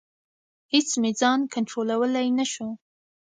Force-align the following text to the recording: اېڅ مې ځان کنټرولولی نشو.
اېڅ 0.73 0.89
مې 1.01 1.11
ځان 1.19 1.39
کنټرولولی 1.53 2.27
نشو. 2.37 2.69